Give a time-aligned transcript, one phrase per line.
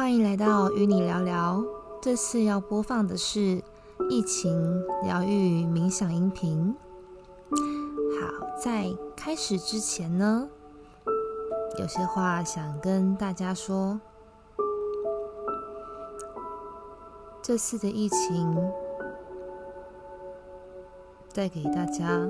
[0.00, 1.62] 欢迎来到与你聊聊。
[2.00, 3.62] 这次要播放的是
[4.08, 6.74] 疫情疗愈冥想音频。
[7.50, 10.48] 好，在开始之前呢，
[11.78, 14.00] 有些话想跟大家说。
[17.42, 18.56] 这次的疫情
[21.34, 22.26] 带给大家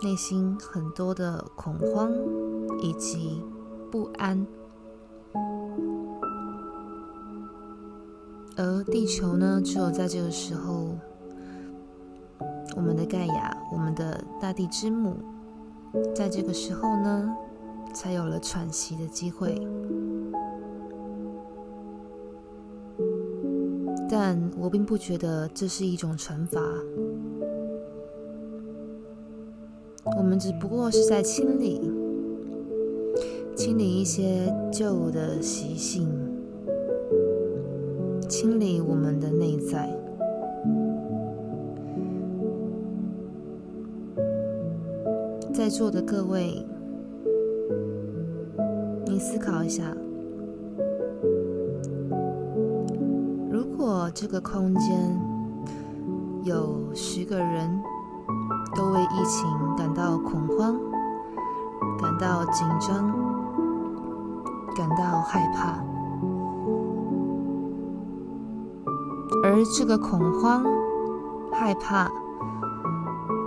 [0.00, 2.10] 内心很多的恐慌
[2.80, 3.44] 以及
[3.90, 4.46] 不安。
[8.56, 10.90] 而地球呢，只有在这个时候，
[12.76, 15.16] 我们的盖亚，我们的大地之母，
[16.14, 17.34] 在这个时候呢，
[17.92, 19.60] 才有了喘息的机会。
[24.08, 26.60] 但我并不觉得这是一种惩罚，
[30.16, 31.80] 我们只不过是在清理，
[33.56, 36.33] 清理一些旧的习性。
[38.28, 39.88] 清理我们的内在，
[45.52, 46.66] 在座的各位，
[49.06, 49.84] 你思考一下：
[53.50, 55.20] 如果这个空间
[56.44, 57.80] 有十个人
[58.74, 60.78] 都为疫情感到恐慌、
[62.00, 63.12] 感到紧张、
[64.74, 65.93] 感到害怕。
[69.46, 70.64] 而这个恐慌、
[71.52, 72.10] 害怕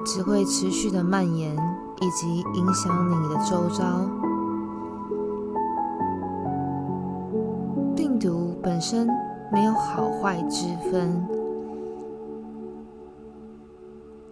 [0.06, 1.56] 只会持续的蔓延，
[2.00, 4.06] 以及影响你的周遭。
[7.96, 9.10] 病毒本身
[9.52, 11.28] 没有好坏之分，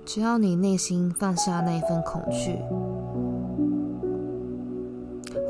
[0.06, 2.60] 只要你内心放下那一份恐惧，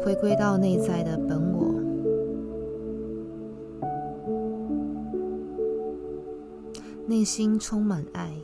[0.05, 1.44] 回归到内在的本
[7.07, 8.35] 内心充满爱，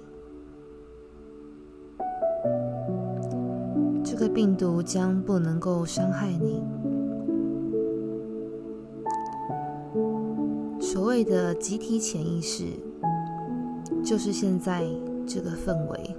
[4.04, 6.62] 这个病毒将不能够伤害你。
[10.80, 12.66] 所谓的集体潜意识，
[14.04, 14.86] 就是现在
[15.26, 16.16] 这个氛围。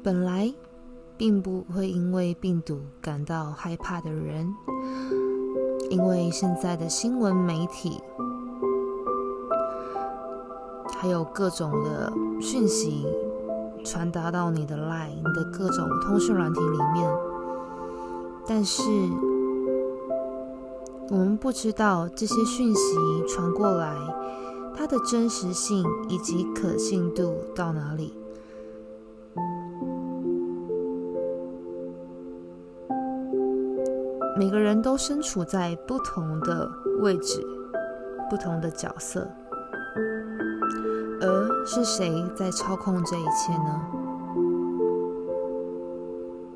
[0.00, 0.54] 本来
[1.16, 4.54] 并不会因为病毒感到害怕的人，
[5.90, 8.00] 因为现在的新闻媒体。
[11.06, 13.06] 还有各种的讯息
[13.84, 17.08] 传达到你的 Line、你的各种通讯软体里面，
[18.44, 18.82] 但是
[21.08, 22.96] 我们不知道这些讯息
[23.28, 23.94] 传过来，
[24.76, 28.12] 它的真实性以及可信度到哪里。
[34.36, 36.68] 每个人都身处在不同的
[37.00, 37.40] 位置、
[38.28, 39.24] 不同的角色。
[41.68, 43.80] 是谁在操控这一切呢？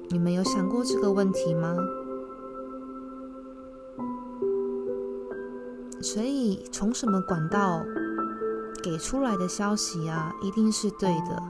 [0.08, 1.76] 你们有想过这个问题吗？
[6.00, 7.82] 所以从什么管道
[8.84, 11.42] 给出来的消息啊，一定是对的。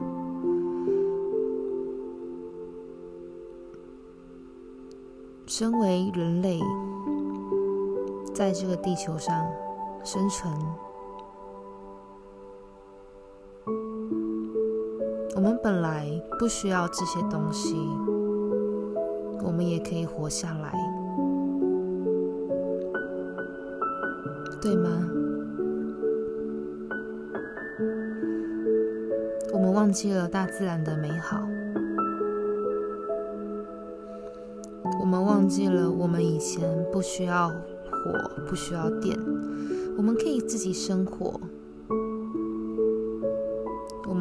[5.45, 6.59] 身为人类，
[8.33, 9.45] 在这个地球上
[10.03, 10.51] 生存。
[15.33, 17.75] 我们本来不需要这些东西，
[19.43, 20.73] 我们也可以活下来，
[24.61, 24.89] 对吗？
[29.53, 31.37] 我们忘记了大自然的美好，
[34.99, 39.17] 我们忘记了我们以前不需要火，不需要电，
[39.97, 41.39] 我们可以自己生活。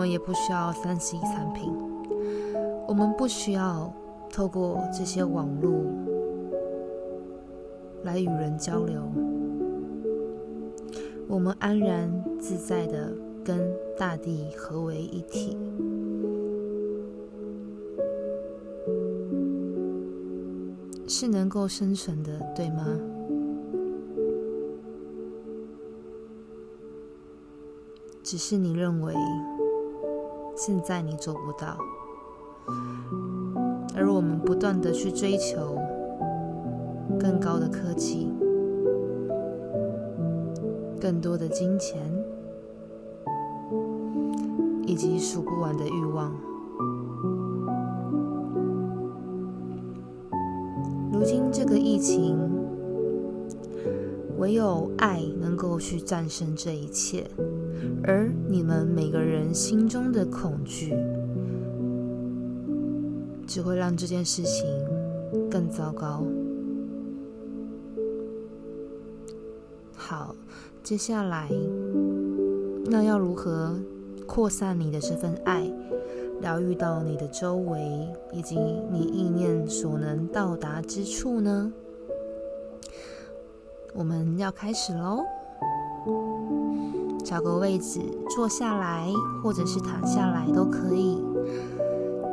[0.00, 1.71] 我们也不需要三 C 产品，
[2.88, 3.93] 我们不需要
[4.33, 5.71] 透过这些网络
[8.03, 9.03] 来与人交流，
[11.29, 13.12] 我们安然自在的
[13.44, 13.61] 跟
[13.99, 15.55] 大地合为一体，
[21.06, 22.87] 是能够生存的，对吗？
[28.23, 29.12] 只是你认为。
[30.62, 31.74] 现在你做不到，
[33.96, 35.78] 而我们不断的去追求
[37.18, 38.30] 更高的科技、
[41.00, 41.98] 更多的金钱
[44.84, 46.30] 以及数不完的欲望。
[51.10, 52.38] 如今这个疫情
[54.36, 57.26] 唯有爱能够去战胜这一切，
[58.05, 60.94] 而你们每个人心中的恐惧，
[63.47, 64.65] 只会让这件事情
[65.50, 66.25] 更糟糕。
[69.94, 70.35] 好，
[70.82, 71.49] 接下来，
[72.87, 73.79] 那要如何
[74.27, 75.71] 扩散你的这份爱，
[76.41, 78.56] 疗愈到你的周围以及
[78.91, 81.73] 你意念所能到达之处呢？
[83.93, 85.25] 我们要开始喽！
[87.31, 89.06] 找个位置坐下来，
[89.41, 91.23] 或者是躺下来都可以。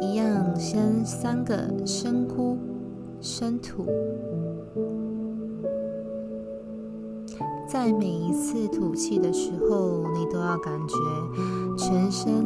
[0.02, 2.58] 一样，先三个深呼，
[3.22, 3.86] 深吐。
[7.70, 10.96] 在每一次吐气的时候，你都要感觉
[11.78, 12.44] 全身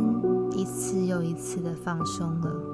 [0.51, 2.70] 一次又一次的放松了。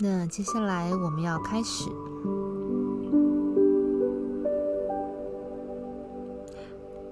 [0.00, 1.90] 那接下来我们要开始，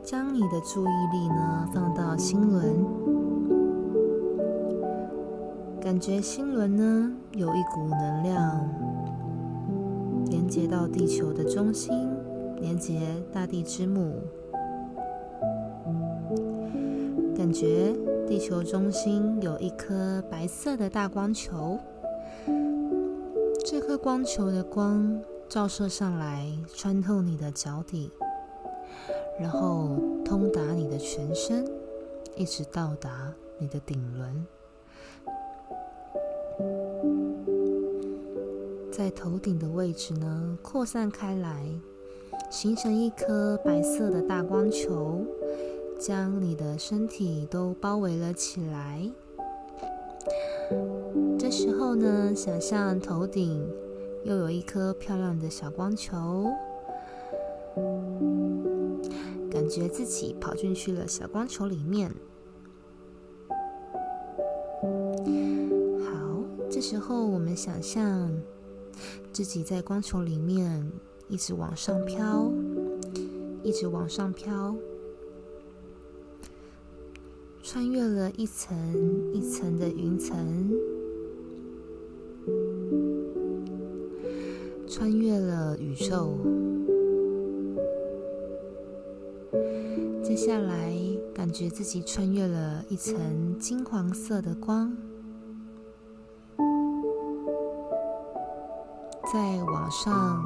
[0.05, 2.87] 将你的注意力呢放到心轮，
[5.81, 8.69] 感觉心轮呢有一股能量
[10.27, 12.09] 连接到地球的中心，
[12.61, 13.01] 连接
[13.33, 14.23] 大地之母，
[17.37, 17.93] 感觉
[18.29, 21.81] 地球中心有一颗白色的大光球。
[23.97, 28.11] 光球的光照射上来，穿透你的脚底，
[29.41, 31.65] 然后通达你的全身，
[32.37, 34.47] 一直到达你的顶轮，
[38.93, 41.67] 在头顶的位置呢扩散开来，
[42.51, 45.25] 形成一颗白色的大光球，
[45.99, 49.11] 将你的身体都包围了起来。
[51.39, 53.65] 这时候呢，想象头顶
[54.27, 56.51] 又有一颗漂亮的小光球，
[59.49, 62.13] 感觉自己跑进去了小光球里面。
[66.05, 68.37] 好，这时候我们想象
[69.33, 70.91] 自己在光球里面
[71.29, 72.51] 一直往上飘，
[73.63, 74.75] 一直往上飘。
[77.63, 80.73] 穿越了一层一层的云层，
[84.99, 86.39] 穿越了宇宙。
[90.23, 90.91] 接下来，
[91.35, 93.15] 感觉自己穿越了一层
[93.59, 94.97] 金黄色的光，
[99.31, 100.43] 再往上，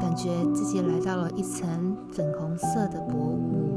[0.00, 3.70] 感觉自己来到了一层粉红色的薄雾。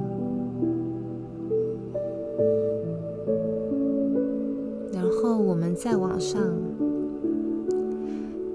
[4.92, 6.42] 然后我们再往上，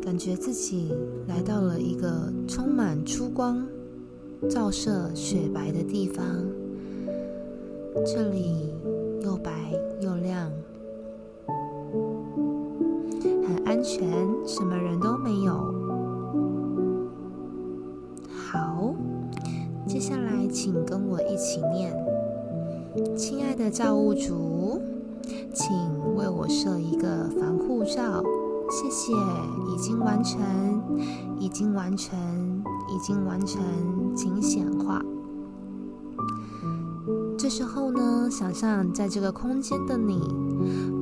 [0.04, 0.92] 感觉自己
[1.26, 3.66] 来到了一个充满珠光、
[4.50, 6.24] 照射雪白的地方。
[8.06, 8.72] 这里
[9.22, 10.50] 又白又亮，
[13.46, 14.08] 很安全，
[14.46, 15.74] 什么人都没有。
[18.30, 18.94] 好，
[19.86, 21.94] 接下来请跟我一起念
[23.16, 24.80] ：“亲爱的造物主。”
[25.54, 25.76] 请
[26.16, 28.24] 为我设一个防护罩，
[28.72, 29.12] 谢谢。
[29.68, 30.40] 已经完成，
[31.38, 32.18] 已经完成，
[32.88, 33.60] 已经完成，
[34.16, 35.02] 请显化。
[37.36, 40.18] 这时候呢，想象在这个空间的你，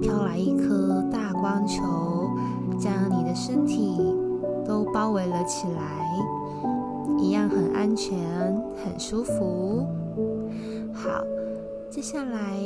[0.00, 2.30] 飘来一颗大光球，
[2.76, 4.16] 将你的身体
[4.66, 6.04] 都包围了起来，
[7.18, 8.18] 一样很安全，
[8.82, 9.86] 很舒服。
[10.92, 11.22] 好，
[11.88, 12.58] 接下来。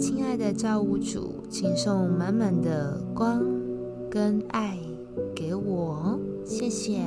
[0.00, 3.44] 亲爱的造物主，请送满满的光
[4.10, 4.78] 跟爱
[5.36, 7.02] 给我，谢谢。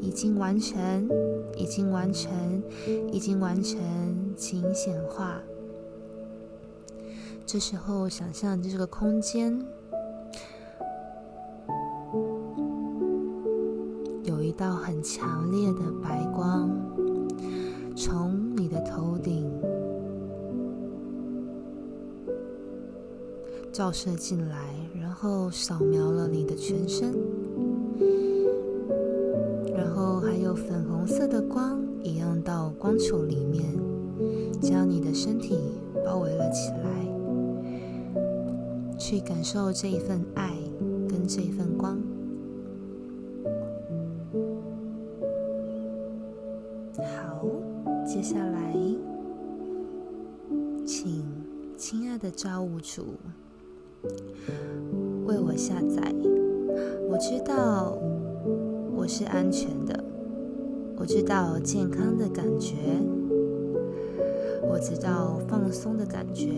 [0.00, 1.06] 已经完成，
[1.54, 2.32] 已经完成，
[3.12, 3.78] 已经完成，
[4.34, 5.38] 请显化。
[7.44, 9.62] 这时候，想象这个空间
[14.24, 16.70] 有一道很强烈的白光，
[17.94, 19.39] 从你的头顶。
[23.72, 27.14] 照射进来，然后扫描了你的全身，
[29.74, 33.64] 然后还有粉红色的光一样到光球里面，
[34.60, 35.56] 将你的身体
[36.04, 37.06] 包围了起来，
[38.98, 40.52] 去感受这一份爱
[41.08, 41.96] 跟这一份光。
[46.98, 47.46] 好，
[48.04, 48.76] 接下来，
[50.84, 51.24] 请
[51.76, 53.14] 亲爱的造物主。
[55.26, 56.14] 为我下载。
[57.08, 57.96] 我知道
[58.94, 60.04] 我是安全的，
[60.96, 62.76] 我知道健康的感觉，
[64.62, 66.48] 我知道放松的感觉，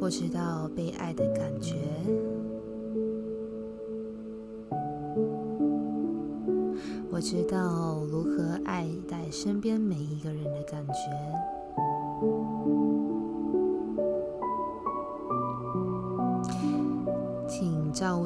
[0.00, 1.76] 我知道被爱的感觉。
[7.10, 10.92] 我知道如何爱戴身边每一个人的感觉，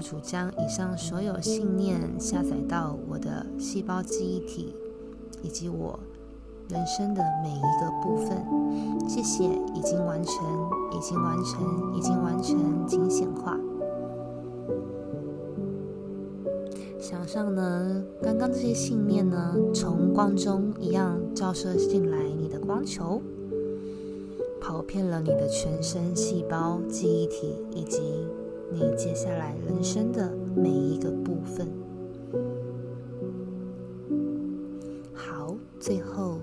[0.04, 4.74] 主将以上所有信念下载到我的细胞记忆体
[5.42, 5.98] 以及我
[6.68, 8.44] 人生的每一个部分。
[9.08, 9.44] 谢谢，
[9.74, 10.34] 已经完成，
[10.92, 13.58] 已经完成，已经完成，请显化。
[17.00, 23.22] 想象呢，刚刚这些信念呢，从光中一样照射进来你的光球，
[24.60, 28.00] 跑遍了你的全身细胞、记忆体，以及
[28.74, 31.68] 你接下来人生的每一个部分。
[35.14, 36.40] 好，最后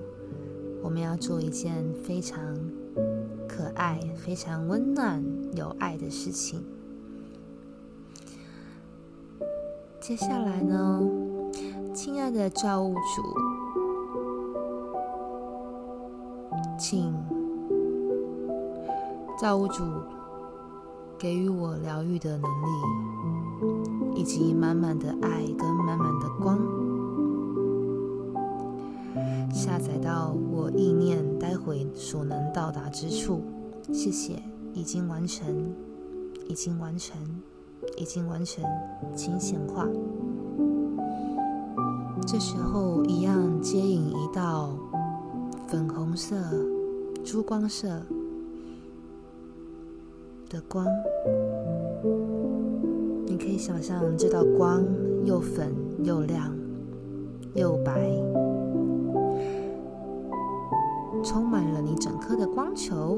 [0.81, 2.57] 我们要做一件非常
[3.49, 5.21] 可爱、非常温暖、
[5.55, 6.63] 有爱的事情。
[9.99, 11.01] 接下来呢，
[11.93, 13.21] 亲爱的造物主，
[16.79, 17.13] 请
[19.37, 19.83] 造物主
[21.21, 26.57] 给予我疗愈的能力，以及满满的爱跟满满的光，
[29.53, 33.43] 下载到我意念待会所能到达之处。
[33.93, 34.41] 谢谢，
[34.73, 35.71] 已经完成，
[36.47, 37.15] 已经完成。
[37.97, 38.63] 已经完成，
[39.15, 39.87] 请显化。
[42.27, 44.69] 这时候，一样接引一道
[45.67, 46.35] 粉红色、
[47.23, 48.01] 珠光色
[50.51, 50.85] 的光。
[53.25, 54.83] 你可以想象，这道光
[55.23, 56.53] 又粉又亮
[57.53, 58.11] 又白，
[61.23, 63.17] 充满了你整颗的光球。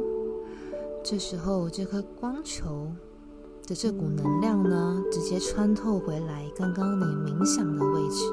[1.03, 2.87] 这时候，这颗光球。
[3.65, 8.25] 的这股能量呢，直接穿透回来刚刚你冥想的位置，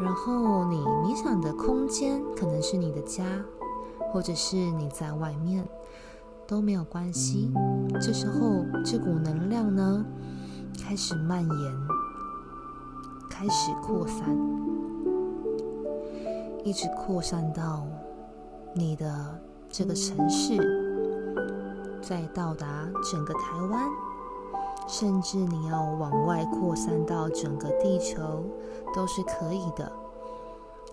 [0.00, 3.24] 然后你冥想的空间可能是你的家，
[4.12, 5.68] 或者是你在外面
[6.50, 7.48] 都没有关系。
[8.00, 10.04] 这时候这股能量呢，
[10.82, 11.74] 开始蔓延，
[13.30, 14.36] 开始扩散，
[16.64, 17.86] 一直扩散到
[18.74, 20.58] 你的这个城市，
[22.02, 22.66] 再到达
[23.08, 23.88] 整个台湾。
[24.88, 28.44] 甚至你要往外扩散到整个地球
[28.92, 29.92] 都是可以的。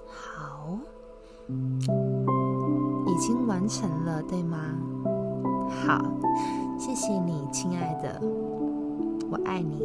[0.06, 0.78] 好，
[1.50, 4.60] 已经完成了，对吗？
[5.86, 6.02] 好，
[6.78, 8.20] 谢谢你，亲爱的，
[9.30, 9.84] 我爱你。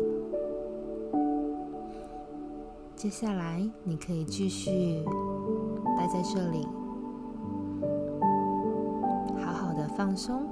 [2.97, 5.05] 接下来你可以继续
[5.97, 6.67] 待在这里，
[9.45, 10.43] 好好的放松。